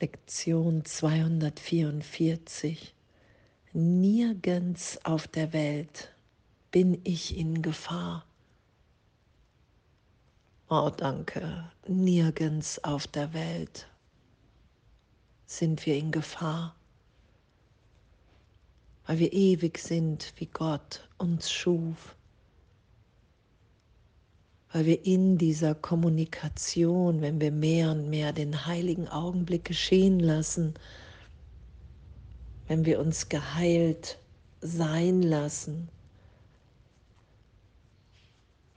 Lektion 0.00 0.84
244. 0.84 2.94
Nirgends 3.72 4.98
auf 5.04 5.28
der 5.28 5.52
Welt 5.52 6.12
bin 6.72 7.00
ich 7.04 7.36
in 7.36 7.62
Gefahr. 7.62 8.26
Oh, 10.68 10.90
danke. 10.90 11.70
Nirgends 11.86 12.82
auf 12.82 13.06
der 13.06 13.32
Welt 13.34 13.88
sind 15.46 15.86
wir 15.86 15.96
in 15.96 16.10
Gefahr, 16.10 16.74
weil 19.06 19.20
wir 19.20 19.32
ewig 19.32 19.78
sind, 19.78 20.32
wie 20.36 20.46
Gott 20.46 21.08
uns 21.18 21.52
schuf 21.52 22.16
weil 24.74 24.86
wir 24.86 25.06
in 25.06 25.38
dieser 25.38 25.76
Kommunikation, 25.76 27.20
wenn 27.20 27.40
wir 27.40 27.52
mehr 27.52 27.92
und 27.92 28.10
mehr 28.10 28.32
den 28.32 28.66
heiligen 28.66 29.06
Augenblick 29.06 29.64
geschehen 29.64 30.18
lassen, 30.18 30.74
wenn 32.66 32.84
wir 32.84 32.98
uns 32.98 33.28
geheilt 33.28 34.18
sein 34.60 35.22
lassen, 35.22 35.88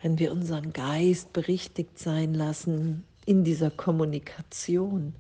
wenn 0.04 0.20
wir 0.20 0.32
unseren 0.34 0.72
Geist 0.72 1.34
berichtigt 1.34 1.98
sein 1.98 2.36
lassen 2.36 3.04
in 3.26 3.44
dieser 3.44 3.72
Kommunikation, 3.72 5.16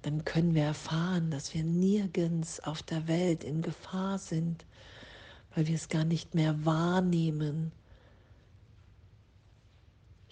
dann 0.00 0.24
können 0.24 0.54
wir 0.54 0.64
erfahren, 0.64 1.30
dass 1.30 1.52
wir 1.52 1.62
nirgends 1.62 2.58
auf 2.60 2.82
der 2.82 3.06
Welt 3.06 3.44
in 3.44 3.60
Gefahr 3.60 4.18
sind, 4.18 4.64
weil 5.54 5.66
wir 5.66 5.74
es 5.74 5.90
gar 5.90 6.06
nicht 6.06 6.34
mehr 6.34 6.64
wahrnehmen, 6.64 7.70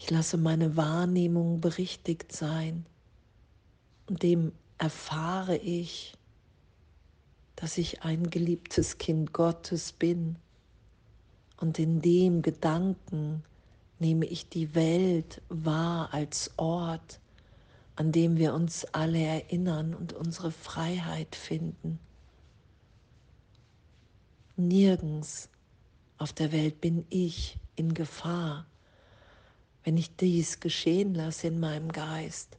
ich 0.00 0.10
lasse 0.10 0.38
meine 0.38 0.76
Wahrnehmung 0.76 1.60
berichtigt 1.60 2.32
sein 2.32 2.86
und 4.08 4.22
dem 4.22 4.52
erfahre 4.78 5.58
ich, 5.58 6.14
dass 7.54 7.76
ich 7.76 8.02
ein 8.02 8.30
geliebtes 8.30 8.96
Kind 8.96 9.34
Gottes 9.34 9.92
bin. 9.92 10.36
Und 11.58 11.78
in 11.78 12.00
dem 12.00 12.40
Gedanken 12.40 13.44
nehme 13.98 14.24
ich 14.24 14.48
die 14.48 14.74
Welt 14.74 15.42
wahr 15.50 16.14
als 16.14 16.50
Ort, 16.56 17.20
an 17.94 18.10
dem 18.10 18.38
wir 18.38 18.54
uns 18.54 18.86
alle 18.86 19.20
erinnern 19.20 19.94
und 19.94 20.14
unsere 20.14 20.50
Freiheit 20.50 21.36
finden. 21.36 21.98
Nirgends 24.56 25.50
auf 26.16 26.32
der 26.32 26.52
Welt 26.52 26.80
bin 26.80 27.04
ich 27.10 27.58
in 27.76 27.92
Gefahr 27.92 28.64
wenn 29.84 29.96
ich 29.96 30.14
dies 30.16 30.60
geschehen 30.60 31.14
lasse 31.14 31.48
in 31.48 31.60
meinem 31.60 31.90
Geist, 31.90 32.56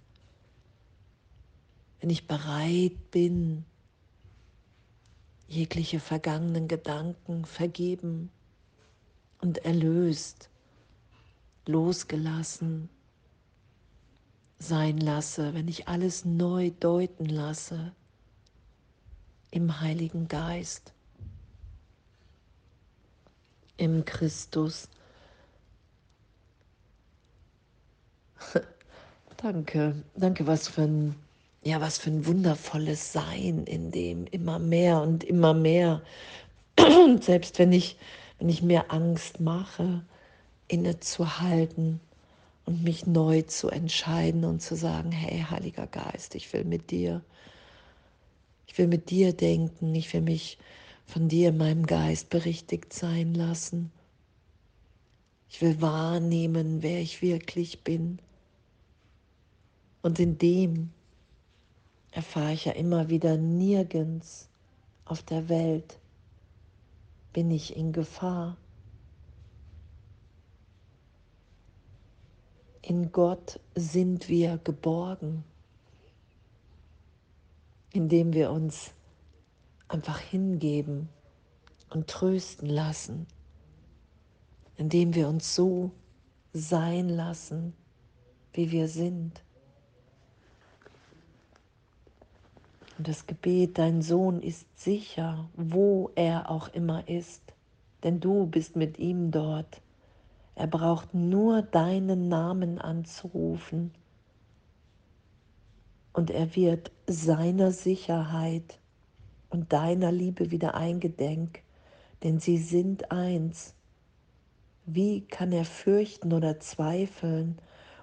wenn 1.99 2.09
ich 2.09 2.27
bereit 2.27 3.11
bin, 3.11 3.65
jegliche 5.47 5.99
vergangenen 5.99 6.67
Gedanken 6.67 7.45
vergeben 7.45 8.31
und 9.39 9.59
erlöst, 9.59 10.49
losgelassen 11.65 12.89
sein 14.57 14.97
lasse, 14.97 15.53
wenn 15.53 15.67
ich 15.67 15.87
alles 15.87 16.25
neu 16.25 16.71
deuten 16.79 17.25
lasse 17.25 17.93
im 19.51 19.81
Heiligen 19.81 20.27
Geist, 20.27 20.93
im 23.77 24.05
Christus 24.05 24.87
danke, 29.41 29.95
danke, 30.15 30.45
was 30.47 30.67
für 30.67 30.83
ein, 30.83 31.15
ja, 31.63 31.81
was 31.81 31.97
für 31.97 32.09
ein 32.09 32.25
wundervolles 32.25 33.11
Sein, 33.11 33.65
in 33.65 33.91
dem 33.91 34.25
immer 34.27 34.59
mehr 34.59 35.01
und 35.01 35.23
immer 35.23 35.53
mehr. 35.53 36.01
Und 36.77 37.23
selbst 37.23 37.59
wenn 37.59 37.71
ich, 37.71 37.97
wenn 38.39 38.49
ich 38.49 38.61
mir 38.61 38.91
Angst 38.91 39.39
mache, 39.39 40.03
innezuhalten 40.67 41.99
und 42.65 42.83
mich 42.83 43.05
neu 43.05 43.41
zu 43.43 43.69
entscheiden 43.69 44.45
und 44.45 44.61
zu 44.61 44.75
sagen, 44.75 45.11
hey, 45.11 45.45
Heiliger 45.49 45.87
Geist, 45.87 46.35
ich 46.35 46.51
will 46.53 46.63
mit 46.63 46.91
dir, 46.91 47.21
ich 48.67 48.77
will 48.77 48.87
mit 48.87 49.09
dir 49.09 49.33
denken, 49.33 49.93
ich 49.95 50.13
will 50.13 50.21
mich 50.21 50.57
von 51.05 51.27
dir 51.27 51.49
in 51.49 51.57
meinem 51.57 51.85
Geist 51.85 52.29
berichtigt 52.29 52.93
sein 52.93 53.33
lassen. 53.33 53.91
Ich 55.49 55.61
will 55.61 55.81
wahrnehmen, 55.81 56.81
wer 56.81 57.01
ich 57.01 57.21
wirklich 57.21 57.83
bin. 57.83 58.19
Und 60.01 60.19
in 60.19 60.37
dem 60.37 60.91
erfahre 62.11 62.53
ich 62.53 62.65
ja 62.65 62.73
immer 62.73 63.09
wieder, 63.09 63.37
nirgends 63.37 64.49
auf 65.05 65.21
der 65.23 65.49
Welt 65.49 65.99
bin 67.33 67.51
ich 67.51 67.75
in 67.75 67.93
Gefahr. 67.93 68.57
In 72.81 73.11
Gott 73.11 73.59
sind 73.75 74.27
wir 74.27 74.57
geborgen, 74.57 75.43
indem 77.93 78.33
wir 78.33 78.51
uns 78.51 78.91
einfach 79.87 80.19
hingeben 80.19 81.09
und 81.89 82.07
trösten 82.07 82.67
lassen, 82.67 83.27
indem 84.77 85.13
wir 85.13 85.27
uns 85.27 85.55
so 85.55 85.91
sein 86.53 87.07
lassen, 87.07 87.73
wie 88.53 88.71
wir 88.71 88.87
sind. 88.87 89.43
Und 93.01 93.07
das 93.07 93.25
Gebet, 93.25 93.79
dein 93.79 94.03
Sohn 94.03 94.43
ist 94.43 94.67
sicher, 94.79 95.49
wo 95.55 96.11
er 96.13 96.51
auch 96.51 96.67
immer 96.67 97.07
ist, 97.09 97.41
denn 98.03 98.19
du 98.19 98.45
bist 98.45 98.75
mit 98.75 98.99
ihm 98.99 99.31
dort. 99.31 99.81
Er 100.53 100.67
braucht 100.67 101.15
nur 101.15 101.63
deinen 101.63 102.27
Namen 102.27 102.77
anzurufen 102.77 103.89
und 106.13 106.29
er 106.29 106.55
wird 106.55 106.91
seiner 107.07 107.71
Sicherheit 107.71 108.77
und 109.49 109.73
deiner 109.73 110.11
Liebe 110.11 110.51
wieder 110.51 110.75
eingedenk, 110.75 111.63
denn 112.21 112.39
sie 112.39 112.59
sind 112.59 113.11
eins. 113.11 113.73
Wie 114.85 115.21
kann 115.21 115.51
er 115.51 115.65
fürchten 115.65 116.33
oder 116.33 116.59
zweifeln 116.59 117.57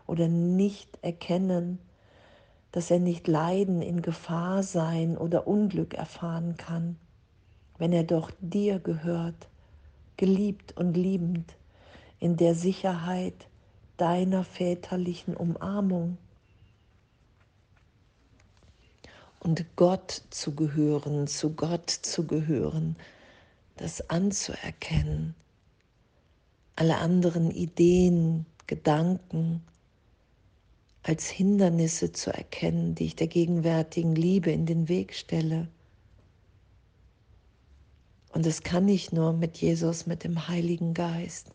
oder 0.09 0.27
nicht 0.27 0.99
erkennen, 1.03 1.79
dass 2.73 2.91
er 2.91 2.99
nicht 2.99 3.27
leiden, 3.27 3.83
in 3.83 4.03
Gefahr 4.03 4.63
sein 4.63 5.17
oder 5.17 5.47
Unglück 5.47 5.95
erfahren 5.95 6.57
kann, 6.57 6.97
wenn 7.79 7.93
er 7.93 8.05
doch 8.05 8.31
dir 8.41 8.79
gehört, 8.79 9.49
geliebt 10.17 10.77
und 10.77 10.95
liebend, 10.95 11.55
in 12.21 12.37
der 12.37 12.55
Sicherheit 12.55 13.47
deiner 13.97 14.45
väterlichen 14.45 15.37
Umarmung. 15.37 16.19
Und 19.41 19.65
Gott 19.77 20.23
zu 20.31 20.55
gehören, 20.55 21.27
zu 21.29 21.55
Gott 21.55 21.91
zu 21.91 22.27
gehören, 22.27 22.97
das 23.77 24.11
anzuerkennen, 24.11 25.35
alle 26.75 26.99
anderen 26.99 27.51
Ideen, 27.51 28.47
Gedanken, 28.67 29.63
als 31.09 31.31
Hindernisse 31.31 32.13
zu 32.13 32.31
erkennen, 32.31 32.95
die 32.95 33.07
ich 33.07 33.17
der 33.17 33.29
gegenwärtigen 33.29 34.15
Liebe 34.15 34.51
in 34.51 34.67
den 34.67 34.89
Weg 34.91 35.15
stelle. 35.15 35.67
Und 38.35 38.45
das 38.45 38.63
kann 38.63 38.87
ich 38.89 39.11
nur 39.11 39.33
mit 39.33 39.57
Jesus, 39.57 40.07
mit 40.07 40.23
dem 40.23 40.49
Heiligen 40.49 40.93
Geist. 40.93 41.51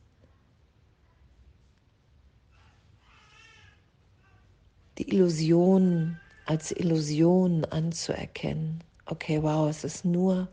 Die 4.98 5.08
Illusion 5.14 6.20
als 6.48 6.72
Illusion 6.72 7.64
anzuerkennen. 7.66 8.84
Okay, 9.06 9.44
wow, 9.44 9.70
es 9.70 9.84
ist 9.84 10.04
nur 10.04 10.48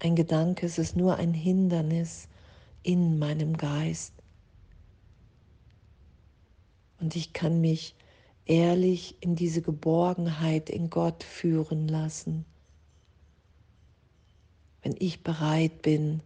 ein 0.00 0.16
Gedanke, 0.16 0.66
es 0.66 0.78
ist 0.78 0.96
nur 0.96 1.14
ein 1.14 1.32
Hindernis 1.32 2.26
in 2.82 3.20
meinem 3.20 3.56
Geist. 3.56 4.14
Und 6.98 7.14
ich 7.14 7.32
kann 7.32 7.60
mich 7.60 7.94
ehrlich 8.46 9.16
in 9.20 9.36
diese 9.36 9.60
Geborgenheit 9.60 10.70
in 10.70 10.88
Gott 10.88 11.22
führen 11.22 11.88
lassen. 11.88 12.44
Wenn 14.82 14.94
ich 14.98 15.22
bereit 15.22 15.82
bin, 15.82 16.22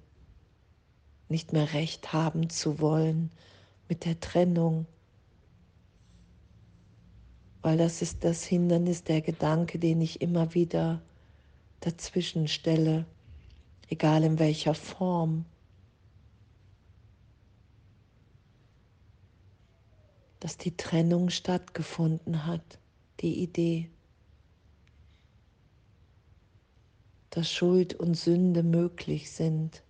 nicht 1.28 1.52
mehr 1.52 1.72
recht 1.72 2.12
haben 2.12 2.50
zu 2.50 2.80
wollen 2.80 3.30
mit 3.88 4.04
der 4.04 4.20
Trennung, 4.20 4.86
weil 7.62 7.76
das 7.76 8.02
ist 8.02 8.24
das 8.24 8.44
Hindernis, 8.44 9.04
der 9.04 9.20
Gedanke, 9.20 9.78
den 9.78 10.00
ich 10.00 10.20
immer 10.20 10.54
wieder 10.54 11.00
dazwischen 11.80 12.48
stelle, 12.48 13.06
egal 13.88 14.24
in 14.24 14.38
welcher 14.38 14.74
Form. 14.74 15.44
Dass 20.40 20.56
die 20.56 20.76
Trennung 20.76 21.30
stattgefunden 21.30 22.46
hat, 22.46 22.78
die 23.20 23.42
Idee. 23.42 23.90
dass 27.30 27.48
Schuld 27.50 27.94
und 27.94 28.14
Sünde 28.14 28.62
möglich 28.62 29.30
sind. 29.30 29.82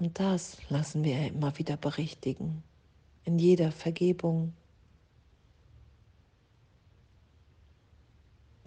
Und 0.00 0.18
das 0.18 0.58
lassen 0.68 1.04
wir 1.04 1.28
immer 1.28 1.56
wieder 1.56 1.76
berichtigen, 1.76 2.64
in 3.24 3.38
jeder 3.38 3.70
Vergebung. 3.70 4.52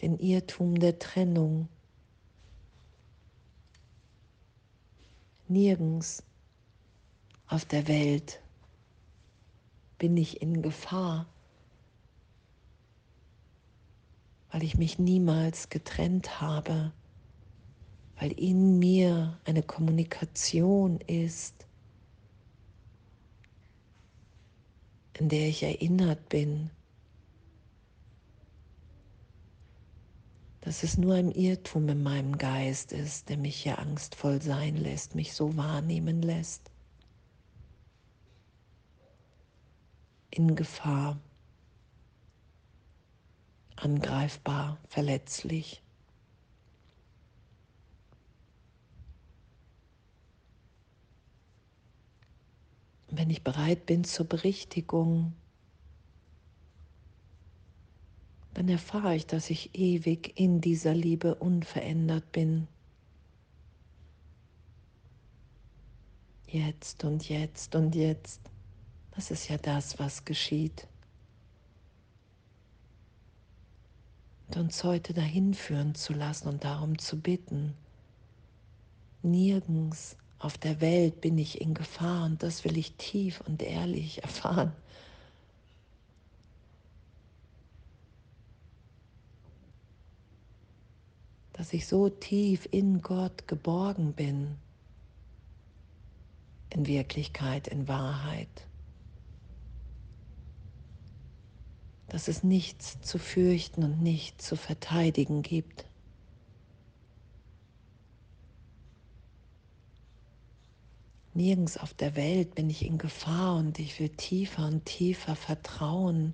Den 0.01 0.17
Irrtum 0.17 0.79
der 0.79 0.97
Trennung. 0.99 1.67
Nirgends 5.49 6.23
auf 7.47 7.65
der 7.65 7.88
Welt. 7.88 8.41
Bin 9.97 10.15
ich 10.15 10.41
in 10.41 10.61
Gefahr, 10.61 11.25
weil 14.51 14.63
ich 14.63 14.77
mich 14.77 14.99
niemals 14.99 15.69
getrennt 15.69 16.39
habe 16.39 16.91
weil 18.19 18.31
in 18.31 18.79
mir 18.79 19.38
eine 19.45 19.63
Kommunikation 19.63 20.99
ist, 21.01 21.67
in 25.13 25.29
der 25.29 25.47
ich 25.47 25.63
erinnert 25.63 26.29
bin, 26.29 26.69
dass 30.61 30.83
es 30.83 30.97
nur 30.97 31.15
ein 31.15 31.31
Irrtum 31.31 31.88
in 31.89 32.03
meinem 32.03 32.38
Geist 32.38 32.91
ist, 32.91 33.29
der 33.29 33.38
mich 33.38 33.63
hier 33.63 33.79
angstvoll 33.79 34.41
sein 34.41 34.75
lässt, 34.75 35.15
mich 35.15 35.33
so 35.33 35.55
wahrnehmen 35.55 36.21
lässt, 36.21 36.71
in 40.37 40.55
Gefahr, 40.55 41.19
angreifbar, 43.75 44.77
verletzlich. 44.87 45.81
wenn 53.17 53.29
ich 53.29 53.43
bereit 53.43 53.85
bin 53.85 54.03
zur 54.03 54.27
Berichtigung, 54.27 55.33
dann 58.53 58.69
erfahre 58.69 59.15
ich, 59.15 59.25
dass 59.25 59.49
ich 59.49 59.75
ewig 59.75 60.39
in 60.39 60.61
dieser 60.61 60.93
Liebe 60.93 61.35
unverändert 61.35 62.31
bin. 62.31 62.67
Jetzt 66.47 67.03
und 67.03 67.27
jetzt 67.27 67.75
und 67.75 67.95
jetzt. 67.95 68.41
Das 69.17 69.31
ist 69.31 69.49
ja 69.49 69.57
das, 69.57 69.97
was 69.97 70.25
geschieht. 70.25 70.85
Und 74.47 74.57
uns 74.57 74.83
heute 74.83 75.11
dahin 75.11 75.55
führen 75.55 75.95
zu 75.95 76.13
lassen 76.13 76.47
und 76.47 76.63
darum 76.63 76.99
zu 76.99 77.19
bitten. 77.19 77.73
Nirgends 79.23 80.17
auf 80.37 80.59
der 80.59 80.81
Welt 80.81 81.19
bin 81.19 81.39
ich 81.39 81.59
in 81.59 81.73
Gefahr 81.73 82.25
und 82.25 82.43
das 82.43 82.63
will 82.63 82.77
ich 82.77 82.93
tief 82.93 83.41
und 83.41 83.63
ehrlich 83.63 84.21
erfahren. 84.21 84.71
Dass 91.53 91.73
ich 91.73 91.87
so 91.87 92.09
tief 92.09 92.69
in 92.69 93.01
Gott 93.01 93.47
geborgen 93.47 94.13
bin, 94.13 94.57
in 96.69 96.85
Wirklichkeit, 96.85 97.67
in 97.67 97.87
Wahrheit. 97.87 98.67
Dass 102.17 102.27
es 102.27 102.41
nichts 102.41 102.99
zu 103.01 103.19
fürchten 103.19 103.83
und 103.83 104.01
nichts 104.01 104.47
zu 104.47 104.55
verteidigen 104.55 105.43
gibt. 105.43 105.85
Nirgends 111.35 111.77
auf 111.77 111.93
der 111.93 112.15
Welt 112.15 112.55
bin 112.55 112.71
ich 112.71 112.83
in 112.83 112.97
Gefahr 112.97 113.57
und 113.57 113.77
ich 113.77 113.99
will 113.99 114.09
tiefer 114.09 114.65
und 114.65 114.85
tiefer 114.85 115.35
vertrauen, 115.35 116.33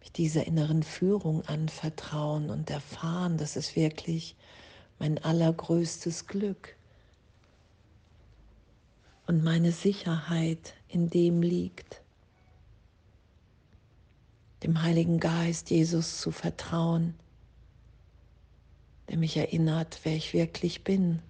mich 0.00 0.12
dieser 0.12 0.46
inneren 0.46 0.82
Führung 0.82 1.40
anvertrauen 1.46 2.50
und 2.50 2.68
erfahren, 2.68 3.38
dass 3.38 3.56
es 3.56 3.74
wirklich 3.74 4.36
mein 4.98 5.16
allergrößtes 5.16 6.26
Glück 6.26 6.76
und 9.26 9.42
meine 9.42 9.72
Sicherheit 9.72 10.74
in 10.88 11.08
dem 11.08 11.40
liegt, 11.40 12.01
dem 14.62 14.82
Heiligen 14.82 15.18
Geist 15.18 15.70
Jesus 15.70 16.20
zu 16.20 16.30
vertrauen, 16.30 17.14
der 19.08 19.18
mich 19.18 19.36
erinnert, 19.36 20.00
wer 20.04 20.14
ich 20.14 20.32
wirklich 20.32 20.84
bin. 20.84 21.20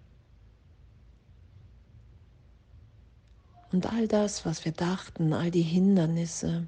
Und 3.72 3.86
all 3.86 4.06
das, 4.06 4.44
was 4.44 4.66
wir 4.66 4.72
dachten, 4.72 5.32
all 5.32 5.50
die 5.50 5.62
Hindernisse, 5.62 6.66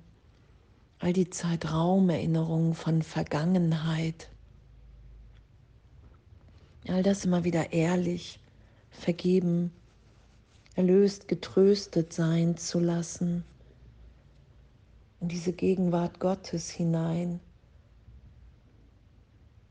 all 1.00 1.12
die 1.12 1.28
Zeitraumerinnerungen 1.28 2.74
von 2.74 3.02
Vergangenheit, 3.02 4.30
all 6.88 7.02
das 7.02 7.26
immer 7.26 7.44
wieder 7.44 7.74
ehrlich, 7.74 8.40
vergeben, 8.90 9.70
erlöst, 10.76 11.28
getröstet 11.28 12.14
sein 12.14 12.56
zu 12.56 12.80
lassen, 12.80 13.44
in 15.24 15.28
diese 15.28 15.54
Gegenwart 15.54 16.20
Gottes 16.20 16.68
hinein, 16.68 17.40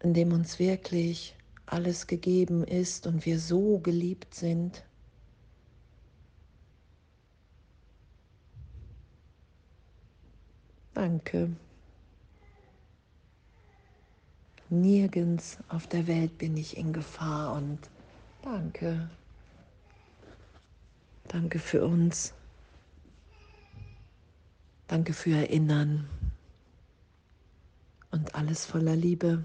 in 0.02 0.16
dem 0.16 0.34
uns 0.34 0.58
wirklich 0.58 1.36
alles 1.68 2.08
gegeben 2.08 2.64
ist 2.64 3.06
und 3.06 3.24
wir 3.28 3.40
so 3.40 3.78
geliebt 3.78 4.34
sind. 4.34 4.84
Danke. 10.96 11.56
Nirgends 14.72 15.60
auf 15.70 15.86
der 15.86 16.08
Welt 16.08 16.36
bin 16.40 16.58
ich 16.58 16.78
in 16.78 16.94
Gefahr 16.94 17.54
und 17.54 17.78
danke. 18.42 19.08
Danke 21.28 21.60
für 21.60 21.86
uns. 21.86 22.34
Danke 24.88 25.14
für 25.14 25.36
Erinnern 25.36 26.10
und 28.12 28.36
alles 28.36 28.66
voller 28.66 28.96
Liebe. 28.96 29.44